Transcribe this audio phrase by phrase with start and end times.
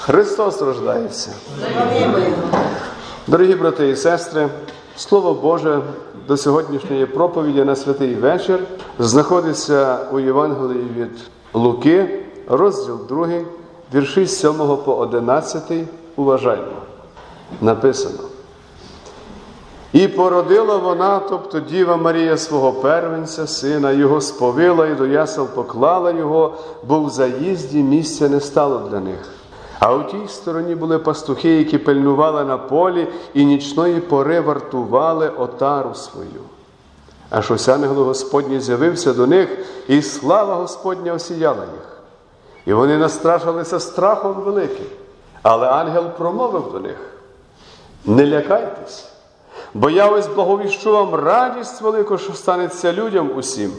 [0.00, 1.30] Христос рождається.
[3.26, 4.48] Дорогі брати і сестри,
[4.96, 5.80] Слово Боже
[6.28, 8.60] до сьогоднішньої проповіді на святий вечір
[8.98, 11.10] знаходиться у Євангелії від
[11.54, 13.28] Луки, розділ 2,
[13.94, 15.62] вірші з 7 по 11.
[16.16, 16.64] Уважаймо.
[17.60, 18.18] Написано.
[19.92, 26.10] І породила вона, тобто Діва Марія свого первенця, сина, його сповила і до ясел поклала
[26.10, 26.54] його,
[26.84, 29.39] бо в заїзді місця не стало для них.
[29.80, 35.94] А у тій стороні були пастухи, які пильнували на полі і нічної пори вартували отару
[35.94, 36.42] свою.
[37.30, 42.02] Аж ось ангел Господній з'явився до них, і слава Господня осіяла їх.
[42.66, 44.86] І вони настрашилися страхом великим.
[45.42, 46.96] Але ангел промовив до них:
[48.04, 49.08] не лякайтесь,
[49.74, 53.72] бо я ось благовіщу вам радість велику, що станеться людям усім.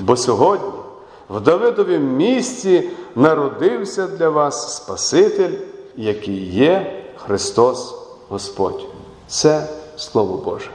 [0.00, 0.85] Бо сьогодні
[1.28, 5.52] в Давидовім місті народився для вас Спаситель,
[5.96, 7.94] який є Христос
[8.28, 8.86] Господь.
[9.26, 10.70] Це Слово Боже.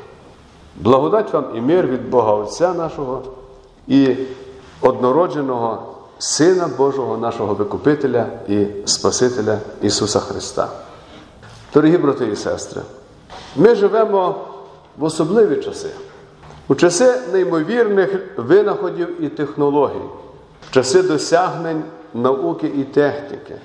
[0.75, 3.23] Благодать вам і мир від Бога Отця нашого
[3.87, 4.15] і
[4.81, 10.69] однородженого Сина Божого, нашого Викупителя і Спасителя Ісуса Христа.
[11.73, 12.81] Дорогі брати і сестри,
[13.55, 14.35] ми живемо
[14.97, 15.89] в особливі часи,
[16.67, 20.09] у часи неймовірних винаходів і технологій,
[20.71, 21.83] часи досягнень
[22.13, 23.55] науки і техніки,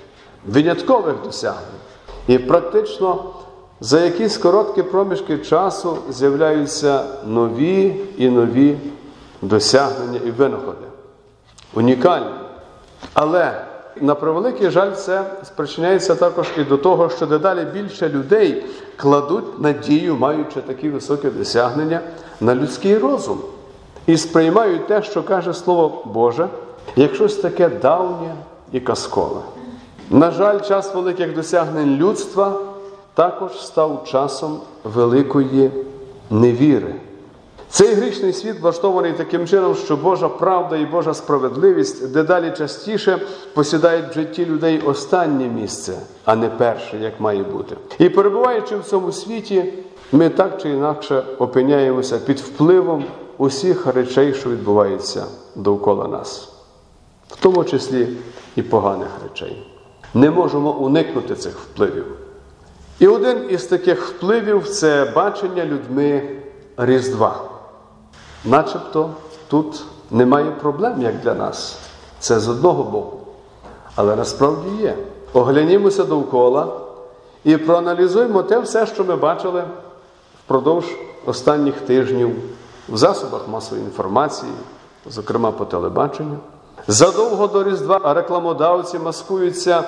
[0.46, 1.80] виняткових досягнень.
[2.26, 3.24] І практично
[3.80, 8.78] за якісь короткі проміжки часу з'являються нові і нові
[9.42, 10.86] досягнення і винаходи.
[11.74, 12.30] Унікальні.
[13.14, 13.64] Але
[14.00, 18.64] на превеликий жаль, це спричиняється також і до того, що дедалі більше людей
[18.96, 22.00] кладуть надію, маючи такі високі досягнення,
[22.40, 23.38] на людський розум
[24.06, 26.48] і сприймають те, що каже Слово Боже,
[26.96, 28.34] як щось таке давнє
[28.72, 29.40] і казкове.
[30.10, 32.60] На жаль, час великих досягнень людства
[33.14, 35.70] також став часом великої
[36.30, 36.94] невіри.
[37.68, 43.18] Цей грішний світ влаштований таким чином, що Божа правда і Божа справедливість дедалі частіше
[43.54, 45.92] посідають в житті людей останнє місце,
[46.24, 47.76] а не перше, як має бути.
[47.98, 49.72] І перебуваючи в цьому світі,
[50.12, 53.04] ми так чи інакше опиняємося під впливом
[53.38, 56.48] усіх речей, що відбуваються довкола нас,
[57.28, 58.08] в тому числі
[58.56, 59.66] і поганих речей.
[60.14, 62.06] Не можемо уникнути цих впливів.
[62.98, 66.28] І один із таких впливів це бачення людьми
[66.76, 67.40] Різдва.
[68.44, 69.10] Начебто
[69.48, 71.78] тут немає проблем, як для нас.
[72.18, 73.18] Це з одного боку.
[73.94, 74.96] Але насправді є.
[75.32, 76.80] Оглянімося довкола
[77.44, 79.64] і проаналізуємо те все, що ми бачили
[80.44, 80.86] впродовж
[81.26, 82.36] останніх тижнів
[82.88, 84.52] в засобах масової інформації,
[85.06, 86.38] зокрема по телебаченню.
[86.88, 89.84] Задовго до Різдва рекламодавці маскуються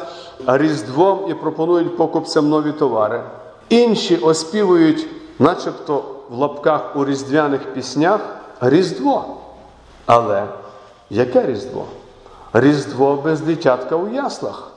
[0.47, 3.23] Різдвом і пропонують покупцям нові товари.
[3.69, 5.07] Інші оспівують,
[5.39, 8.21] начебто в лапках у різдвяних піснях,
[8.61, 9.25] Різдво.
[10.07, 10.45] Але
[11.11, 11.85] яке Різдво?
[12.53, 14.71] Різдво без дитятка у яслах.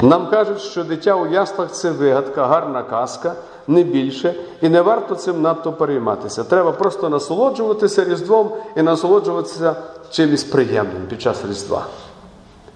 [0.00, 3.34] Нам кажуть, що дитя у яслах це вигадка, гарна казка,
[3.66, 6.44] не більше, і не варто цим надто перейматися.
[6.44, 9.76] Треба просто насолоджуватися Різдвом і насолоджуватися
[10.10, 11.86] чимось приємним під час Різдва.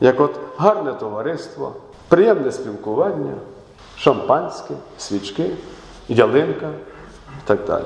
[0.00, 1.72] Як от гарне товариство,
[2.08, 3.34] приємне спілкування,
[3.96, 5.50] шампанське, свічки,
[6.08, 6.68] ялинка
[7.28, 7.84] і так далі.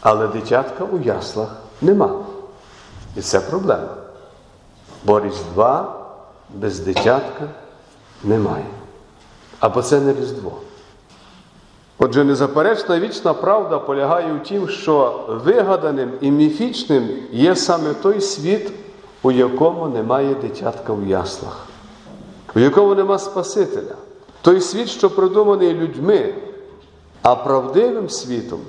[0.00, 1.48] Але дитятка у яслах
[1.82, 2.10] нема.
[3.16, 3.88] І це проблема.
[5.04, 5.94] Бо Різдва
[6.54, 7.48] без дитятка
[8.24, 8.64] немає.
[9.60, 10.52] Або це не Різдво.
[11.98, 18.72] Отже, незаперечна вічна правда полягає у тім, що вигаданим і міфічним є саме той світ,
[19.22, 21.66] у якому немає дитятка в яслах,
[22.56, 23.94] у якому нема Спасителя.
[24.42, 26.34] Той світ, що придуманий людьми,
[27.22, 28.60] а правдивим світом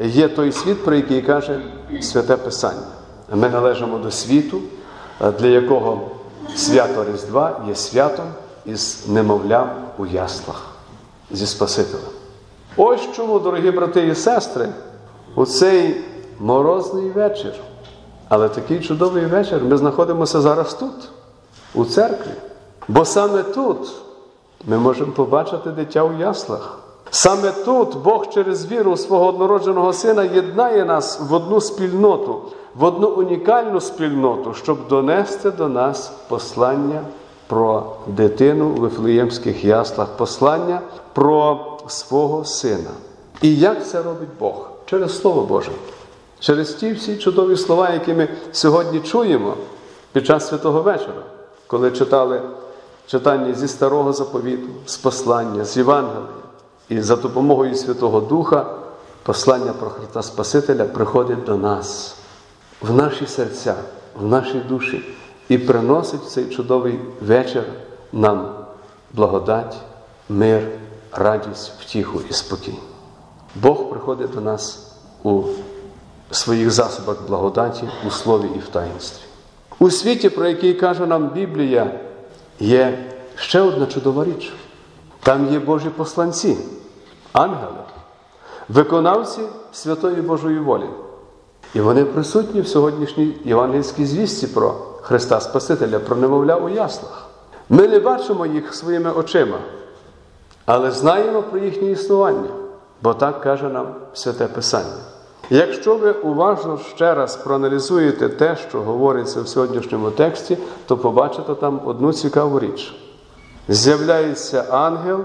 [0.00, 1.60] є той світ, про який каже
[2.00, 2.86] Святе Писання.
[3.34, 4.60] Ми належимо до світу,
[5.38, 6.10] для якого
[6.54, 8.26] свято Різдва є святом
[8.70, 10.66] із немовлям у яслах
[11.30, 12.06] зі Спасителем.
[12.76, 14.68] Ось чому, дорогі брати і сестри,
[15.34, 16.00] у цей
[16.38, 17.54] морозний вечір,
[18.28, 21.08] але такий чудовий вечір, ми знаходимося зараз тут,
[21.74, 22.30] у церкві.
[22.88, 23.92] Бо саме тут
[24.64, 26.78] ми можемо побачити дитя у яслах.
[27.10, 32.42] Саме тут Бог через віру свого однородженого сина єднає нас в одну спільноту,
[32.74, 37.00] в одну унікальну спільноту, щоб донести до нас послання
[37.50, 40.80] про дитину у Вифлеємських яслах, послання
[41.12, 42.90] про свого сина.
[43.42, 44.70] І як це робить Бог?
[44.86, 45.70] Через Слово Боже.
[46.38, 49.54] Через ті всі чудові слова, які ми сьогодні чуємо
[50.12, 51.22] під час святого вечора,
[51.66, 52.42] коли читали
[53.06, 56.26] читанні зі Старого заповіту, з послання, з Євангелія
[56.88, 58.66] і за допомогою Святого Духа
[59.22, 62.16] послання про Христа Спасителя приходить до нас,
[62.80, 63.74] в наші серця,
[64.20, 65.04] в наші душі
[65.50, 67.64] і приносить цей чудовий вечір
[68.12, 68.54] нам
[69.12, 69.76] благодать,
[70.28, 70.68] мир,
[71.12, 72.78] радість, втіху і спокій.
[73.54, 74.92] Бог приходить до нас
[75.22, 75.42] у
[76.30, 79.22] своїх засобах благодаті, у слові і в таїнстві.
[79.78, 82.00] У світі, про який каже нам Біблія,
[82.60, 82.98] є
[83.36, 84.52] ще одна чудова річ.
[85.22, 86.56] Там є Божі посланці,
[87.32, 87.82] ангели,
[88.68, 89.40] виконавці
[89.72, 90.86] святої Божої волі.
[91.74, 97.26] І вони присутні в сьогоднішній євангельській звісті про Христа Спасителя, про немовля у яслах.
[97.68, 99.58] Ми не бачимо їх своїми очима,
[100.66, 102.50] але знаємо про їхнє існування,
[103.02, 105.00] бо так каже нам Святе Писання.
[105.50, 111.80] Якщо ви уважно ще раз проаналізуєте те, що говориться в сьогоднішньому тексті, то побачите там
[111.84, 112.94] одну цікаву річ.
[113.68, 115.20] З'являється ангел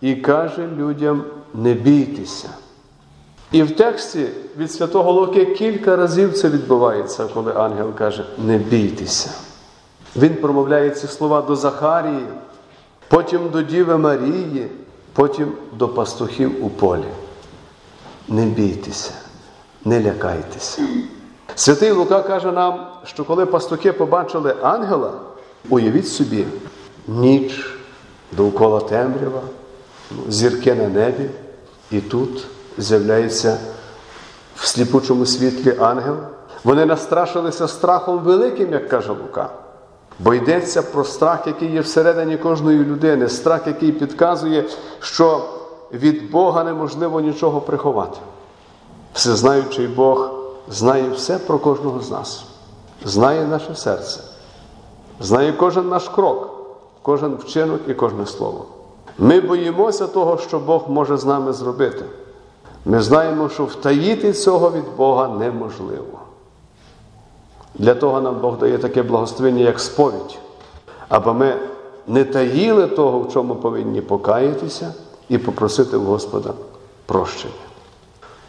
[0.00, 1.24] і каже людям:
[1.54, 2.48] не бійтеся.
[3.52, 4.26] І в тексті
[4.58, 9.30] від Святого Луки кілька разів це відбувається, коли ангел каже: не бійтеся.
[10.16, 12.26] Він промовляє ці слова до Захарії,
[13.08, 14.68] потім до Діви Марії,
[15.12, 17.04] потім до пастухів у полі.
[18.28, 19.12] Не бійтеся,
[19.84, 20.82] не лякайтеся.
[21.54, 25.12] Святий Лука каже нам, що коли пастухи побачили ангела,
[25.68, 26.44] уявіть собі,
[27.08, 27.76] ніч
[28.32, 29.40] довкола темрява,
[30.28, 31.30] зірки на небі,
[31.90, 32.46] і тут
[32.78, 33.58] з'являється
[34.56, 36.16] в сліпучому світлі ангел.
[36.64, 39.48] Вони настрашилися страхом великим, як каже Лука.
[40.18, 44.64] Бо йдеться про страх, який є всередині кожної людини, страх, який підказує,
[45.00, 45.44] що
[45.92, 48.18] від Бога неможливо нічого приховати.
[49.14, 50.30] Всезнаючий Бог
[50.68, 52.44] знає все про кожного з нас,
[53.04, 54.20] знає наше серце,
[55.20, 56.50] знає кожен наш крок,
[57.02, 58.64] кожен вчинок і кожне слово.
[59.18, 62.04] Ми боїмося того, що Бог може з нами зробити.
[62.88, 66.18] Ми знаємо, що втаїти цього від Бога неможливо.
[67.74, 70.38] Для того нам Бог дає таке благословення, як сповідь,
[71.08, 71.56] аби ми
[72.06, 74.94] не таїли того, в чому повинні покаятися,
[75.28, 76.50] і попросити в Господа
[77.06, 77.54] прощення.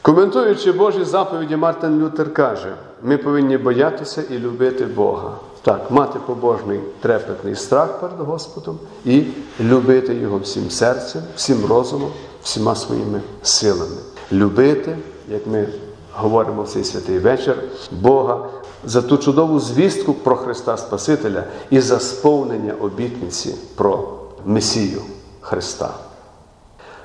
[0.01, 2.73] Коментуючи Божі заповіді, Мартин Лютер каже:
[3.03, 5.31] ми повинні боятися і любити Бога.
[5.61, 9.23] Так, мати побожний трепетний страх перед Господом і
[9.59, 12.11] любити Його всім серцем, всім розумом,
[12.43, 13.97] всіма своїми силами.
[14.31, 14.97] Любити,
[15.27, 15.67] як ми
[16.13, 18.49] говоримо в цей святий вечір, Бога
[18.83, 24.09] за ту чудову звістку про Христа Спасителя і за сповнення обітниці про
[24.45, 25.01] Месію
[25.41, 25.89] Христа.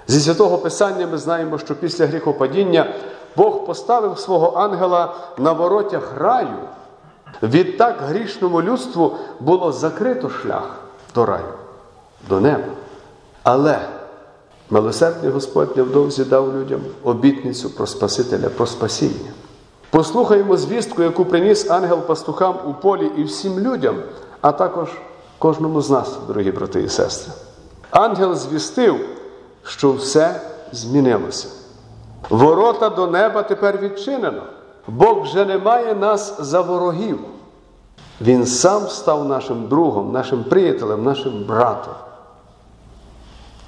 [0.09, 2.95] Зі святого Писання ми знаємо, що після гріхопадіння
[3.37, 6.59] Бог поставив свого ангела на воротях раю.
[7.43, 10.77] Відтак грішному людству було закрито шлях
[11.15, 11.55] до раю,
[12.29, 12.65] до неба.
[13.43, 13.81] Але
[14.73, 19.31] милосердний Господь невдовзі дав людям обітницю про Спасителя, про спасіння.
[19.91, 23.97] Послухаємо звістку, яку приніс ангел пастухам у полі і всім людям,
[24.41, 24.89] а також
[25.39, 27.33] кожному з нас, дорогі брати і сестри.
[27.91, 28.97] Ангел звістив,
[29.65, 30.41] що все
[30.73, 31.49] змінилося.
[32.31, 34.43] Ворота до неба тепер відчинено.
[34.89, 37.19] Бог вже не має нас за ворогів.
[38.21, 41.95] Він сам став нашим другом, нашим приятелем, нашим братом.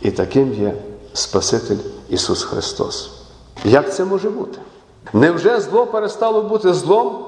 [0.00, 0.74] І таким є
[1.14, 1.76] Спаситель
[2.09, 3.11] Ісус Христос.
[3.64, 4.59] Як це може бути?
[5.12, 7.26] Невже зло перестало бути злом,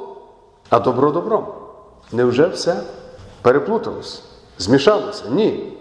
[0.70, 1.46] а добро добром?
[2.12, 2.80] Невже все
[3.42, 4.22] переплуталось,
[4.58, 5.24] змішалося?
[5.30, 5.72] Ні.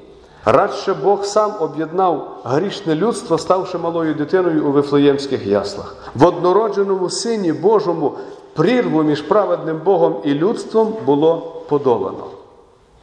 [0.45, 5.95] Радше Бог сам об'єднав грішне людство, ставши малою дитиною у Вифлеємських яслах.
[6.15, 8.13] В однородженому Сині Божому
[8.53, 11.37] прірву між праведним Богом і людством було
[11.69, 12.25] подолано.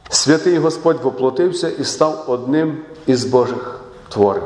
[0.09, 3.79] Святий Господь воплотився і став одним із Божих
[4.09, 4.43] творів,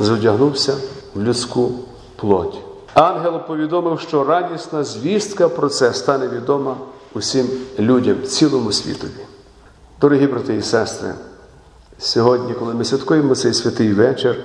[0.00, 0.76] зодягнувся
[1.14, 1.72] в людську
[2.16, 2.58] плоть.
[2.94, 6.76] Ангел повідомив, що радісна звістка про це стане відома
[7.14, 7.48] усім
[7.78, 9.10] людям, цілому світові.
[10.00, 11.14] Дорогі брати і сестри,
[11.98, 14.36] сьогодні, коли ми святкуємо цей святий вечір,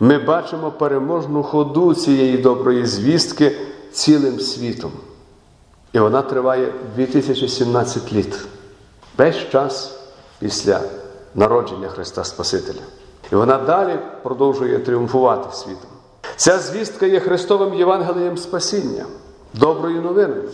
[0.00, 3.56] ми бачимо переможну ходу цієї доброї звістки
[3.92, 4.92] цілим світом.
[5.92, 8.38] І вона триває 2017 літ,
[9.18, 9.98] весь час
[10.38, 10.80] після
[11.34, 12.82] народження Христа Спасителя.
[13.32, 15.90] І вона далі продовжує тріумфувати світом.
[16.36, 19.04] Ця звістка є Христовим Євангелієм Спасіння,
[19.54, 20.48] доброю новиною.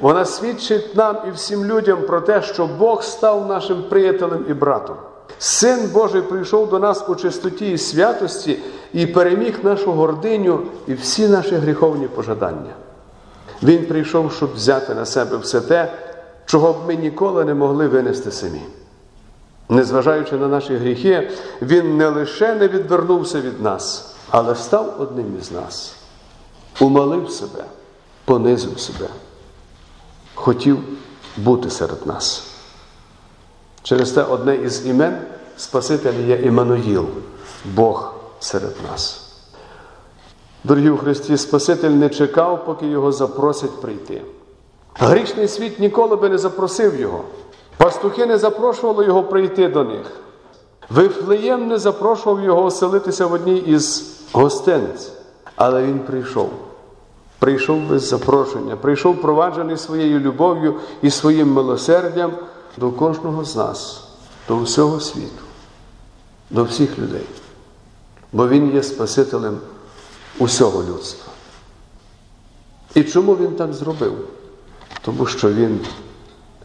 [0.00, 4.96] Вона свідчить нам і всім людям про те, що Бог став нашим приятелем і братом.
[5.38, 8.58] Син Божий прийшов до нас у чистоті і святості
[8.92, 12.74] і переміг нашу гординю і всі наші гріховні пожадання.
[13.62, 15.92] Він прийшов, щоб взяти на себе все те,
[16.46, 18.62] чого б ми ніколи не могли винести самі.
[19.68, 21.30] Незважаючи на наші гріхи,
[21.62, 25.94] Він не лише не відвернувся від нас, але став одним із нас,
[26.80, 27.64] умалив себе,
[28.24, 29.08] понизив себе,
[30.34, 30.78] хотів
[31.36, 32.46] бути серед нас.
[33.82, 35.18] Через те одне із імен
[35.56, 37.06] Спасителя є Іммануїл,
[37.64, 39.20] Бог серед нас.
[40.64, 44.22] Дорогі у Христі, Спаситель не чекав, поки його запросять прийти.
[44.94, 47.24] Грішний світ ніколи би не запросив його.
[47.76, 50.06] Пастухи не запрошували його прийти до них.
[50.90, 55.12] Вифлеєм не запрошував його оселитися в одній із гостиниць.
[55.56, 56.50] Але він прийшов.
[57.38, 62.32] Прийшов без запрошення, прийшов проваджений своєю любов'ю і своїм милосердям
[62.76, 64.04] до кожного з нас,
[64.48, 65.42] до всього світу,
[66.50, 67.26] до всіх людей.
[68.32, 69.58] Бо Він є Спасителем
[70.38, 71.32] усього людства.
[72.94, 74.12] І чому він так зробив?
[75.02, 75.80] Тому що Він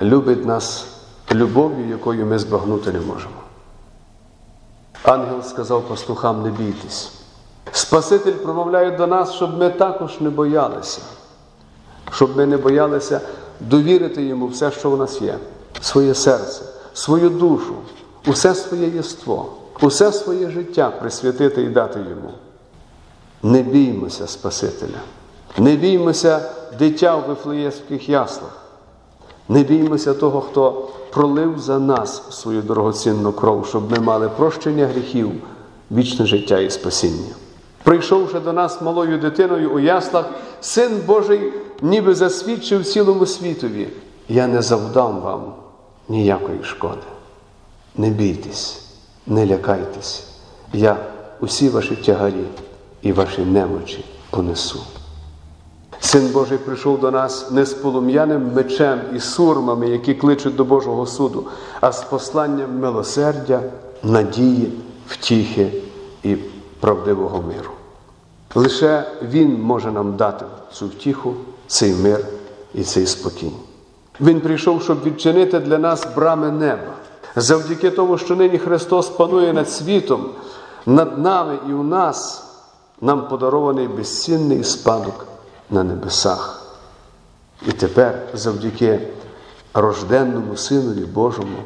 [0.01, 0.87] любить нас
[1.31, 3.33] любов'ю, якою ми збагнути не можемо.
[5.03, 7.11] Ангел сказав пастухам: не бійтесь.
[7.71, 11.01] Спаситель промовляє до нас, щоб ми також не боялися,
[12.11, 13.21] щоб ми не боялися
[13.59, 15.37] довірити йому все, що в нас є,
[15.81, 16.61] своє серце,
[16.93, 17.75] свою душу,
[18.27, 22.31] усе своє єство, усе своє життя присвятити і дати йому.
[23.43, 24.99] Не біймося Спасителя,
[25.57, 26.41] не біймося
[26.79, 28.58] дитя в вифлеємських яслах,
[29.49, 35.31] не біймося того, хто пролив за нас свою дорогоцінну кров, щоб ми мали прощення гріхів,
[35.91, 37.35] вічне життя і спасіння.
[37.83, 40.25] Прийшовши до нас малою дитиною у яслах,
[40.61, 43.87] Син Божий ніби засвідчив цілому світові,
[44.29, 45.53] я не завдам вам
[46.09, 47.07] ніякої шкоди.
[47.97, 48.81] Не бійтесь,
[49.27, 50.23] не лякайтесь,
[50.73, 50.97] я
[51.39, 52.45] усі ваші тягарі
[53.01, 54.79] і ваші немочі понесу.
[56.01, 61.05] Син Божий прийшов до нас не з полум'яним мечем і сурмами, які кличуть до Божого
[61.05, 61.45] суду,
[61.81, 63.61] а з посланням милосердя,
[64.03, 64.73] надії,
[65.07, 65.73] втіхи
[66.23, 66.35] і
[66.79, 67.69] правдивого миру.
[68.55, 71.33] Лише Він може нам дати цю втіху,
[71.67, 72.25] цей мир
[72.73, 73.51] і цей спокій.
[74.21, 76.93] Він прийшов, щоб відчинити для нас брами неба.
[77.35, 80.25] Завдяки тому, що нині Христос панує над світом,
[80.85, 82.43] над нами і у нас,
[83.01, 85.25] нам подарований безцінний спадок
[85.69, 86.61] на небесах.
[87.67, 88.99] І тепер, завдяки
[89.73, 91.57] рожденному Синові Божому,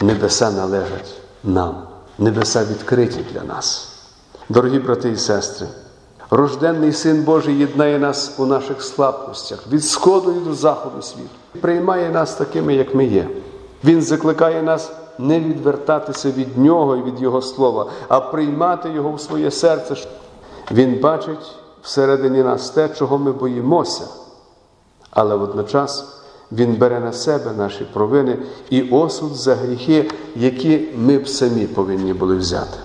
[0.00, 1.82] небеса належать нам,
[2.18, 3.88] небеса відкриті для нас.
[4.48, 5.66] Дорогі брати і сестри,
[6.30, 12.10] рожденний Син Божий єднає нас у наших слабкостях від сходу і до заходу світу, приймає
[12.10, 13.28] нас такими, як ми є.
[13.84, 19.20] Він закликає нас не відвертатися від Нього і від Його Слова, а приймати Його в
[19.20, 19.96] своє серце.
[20.70, 24.04] Він бачить всередині нас те, чого ми боїмося,
[25.10, 26.18] але водночас
[26.52, 28.38] Він бере на себе наші провини
[28.70, 32.78] і осуд за гріхи, які ми б самі повинні були взяти.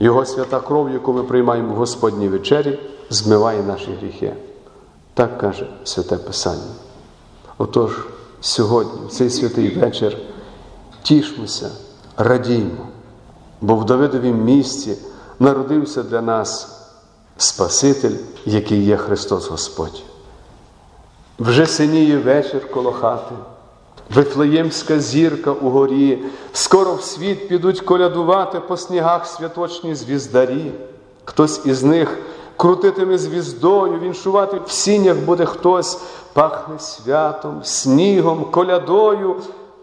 [0.00, 2.78] Його свята кров, яку ми приймаємо в Господній вечері,
[3.10, 4.34] змиває наші гріхи.
[5.14, 6.74] Так каже Святе Писання.
[7.58, 8.06] Отож,
[8.40, 10.18] сьогодні, в цей святий вечір,
[11.02, 11.70] тішмося,
[12.16, 12.86] радіймо,
[13.60, 14.96] бо в Давидовім місті
[15.38, 16.75] народився для нас
[17.38, 18.16] Спаситель,
[18.46, 20.02] який є Христос Господь.
[21.38, 23.34] Вже синіє вечір коло хати,
[24.14, 26.18] Вифлеємська зірка у горі,
[26.52, 30.72] скоро в світ підуть колядувати по снігах святочні звіздарі.
[31.24, 32.18] Хтось із них
[32.56, 35.98] крутитиме звіздою, віншувати в сінях буде хтось,
[36.32, 39.36] пахне святом, снігом, колядою.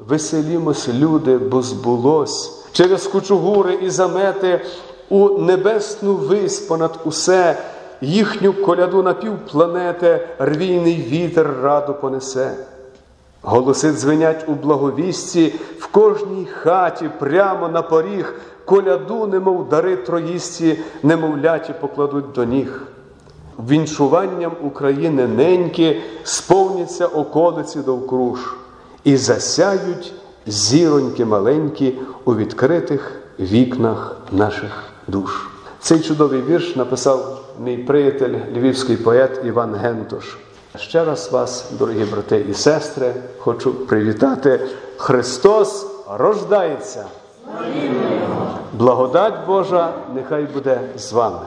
[0.07, 4.65] Веселімось, люди, бо збулось через кучугури і замети
[5.09, 7.57] у небесну вись понад усе,
[8.01, 12.55] їхню коляду на півпланети рвійний вітер раду понесе.
[13.41, 18.33] Голоси дзвенять у благовісті в кожній хаті, прямо на поріг,
[18.65, 22.81] коляду, немов дари троїсті, немовляті покладуть до ніг.
[23.69, 28.39] Віншуванням України неньки сповняться околиці довкруж,
[29.03, 30.13] і засяють
[30.45, 35.47] зіроньки маленькі у відкритих вікнах наших душ.
[35.79, 40.37] Цей чудовий вірш написав мій приятель, львівський поет Іван Гентош.
[40.77, 44.59] Ще раз вас, дорогі брати і сестри, хочу привітати.
[44.97, 47.05] Христос рождається.
[48.73, 51.39] Благодать Божа нехай буде з вами.